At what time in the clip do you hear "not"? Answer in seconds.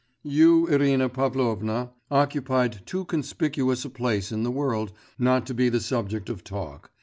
5.19-5.45